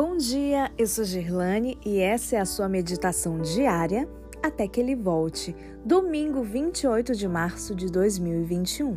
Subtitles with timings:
[0.00, 4.08] Bom dia, eu sou Gerlane e essa é a sua meditação diária
[4.40, 5.56] até que ele volte.
[5.84, 8.96] Domingo 28 de março de 2021.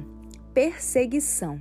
[0.53, 1.59] Perseguição.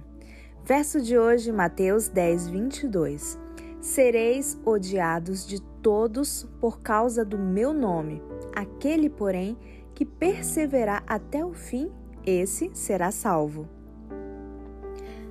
[0.62, 3.39] Verso de hoje, Mateus 10, 22.
[3.80, 8.23] Sereis odiados de todos por causa do meu nome.
[8.55, 9.57] Aquele, porém,
[9.95, 11.91] que perseverar até o fim,
[12.27, 13.80] esse será salvo.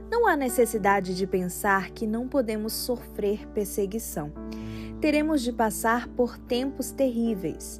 [0.09, 4.33] Não há necessidade de pensar que não podemos sofrer perseguição.
[4.99, 7.79] Teremos de passar por tempos terríveis.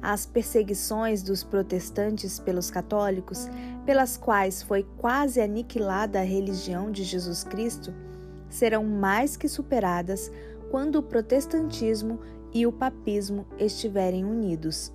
[0.00, 3.48] As perseguições dos protestantes pelos católicos,
[3.84, 7.92] pelas quais foi quase aniquilada a religião de Jesus Cristo,
[8.48, 10.30] serão mais que superadas
[10.70, 12.20] quando o protestantismo
[12.54, 14.92] e o papismo estiverem unidos.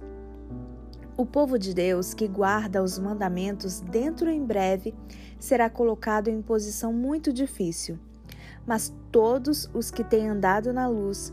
[1.15, 4.95] O povo de Deus que guarda os mandamentos dentro em breve
[5.39, 7.99] será colocado em posição muito difícil.
[8.65, 11.31] Mas todos os que têm andado na luz,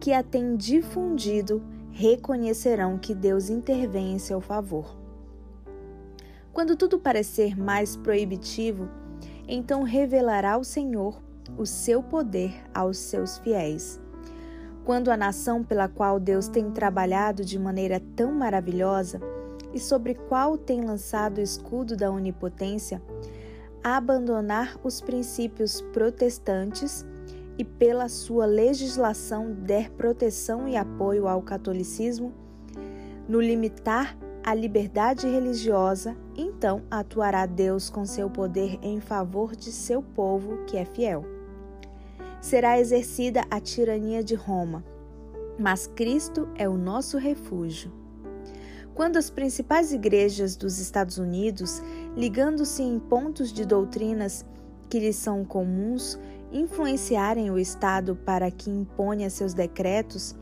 [0.00, 4.96] que a têm difundido, reconhecerão que Deus intervém em seu favor.
[6.50, 8.88] Quando tudo parecer mais proibitivo,
[9.46, 11.20] então revelará o Senhor
[11.58, 14.00] o seu poder aos seus fiéis
[14.88, 19.20] quando a nação pela qual Deus tem trabalhado de maneira tão maravilhosa
[19.74, 23.02] e sobre qual tem lançado o escudo da onipotência,
[23.84, 27.04] abandonar os princípios protestantes
[27.58, 32.32] e pela sua legislação der proteção e apoio ao catolicismo,
[33.28, 40.00] no limitar a liberdade religiosa, então atuará Deus com seu poder em favor de seu
[40.00, 41.37] povo que é fiel
[42.40, 44.84] será exercida a tirania de Roma,
[45.58, 47.92] mas Cristo é o nosso refúgio.
[48.94, 51.82] Quando as principais igrejas dos Estados Unidos,
[52.16, 54.44] ligando-se em pontos de doutrinas
[54.88, 56.18] que lhes são comuns,
[56.52, 60.34] influenciarem o Estado para que imponha seus decretos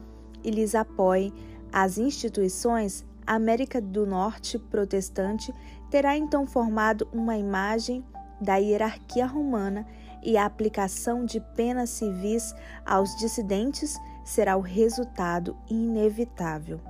[0.42, 1.32] e lhes apoie
[1.72, 5.52] as instituições, a América do Norte protestante
[5.90, 8.04] terá então formado uma imagem
[8.40, 9.86] da hierarquia romana
[10.26, 12.52] e a aplicação de penas civis
[12.84, 16.80] aos dissidentes será o resultado inevitável.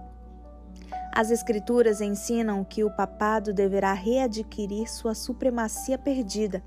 [1.14, 6.64] As Escrituras ensinam que o papado deverá readquirir sua supremacia perdida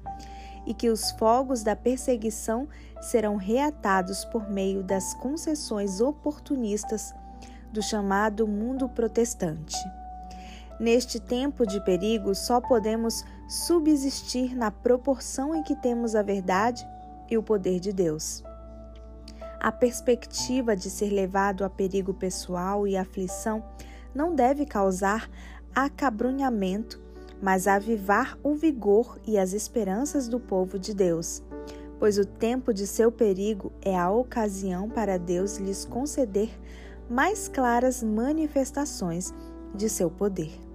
[0.65, 2.67] e que os fogos da perseguição
[3.01, 7.13] serão reatados por meio das concessões oportunistas
[7.73, 9.75] do chamado mundo protestante.
[10.79, 16.87] Neste tempo de perigo, só podemos subsistir na proporção em que temos a verdade
[17.29, 18.41] e o poder de Deus.
[19.59, 23.61] A perspectiva de ser levado a perigo pessoal e aflição
[24.15, 25.29] não deve causar
[25.75, 27.01] acabrunhamento,
[27.41, 31.43] mas avivar o vigor e as esperanças do povo de Deus,
[31.99, 36.49] pois o tempo de seu perigo é a ocasião para Deus lhes conceder
[37.09, 39.33] mais claras manifestações
[39.75, 40.68] de seu poder.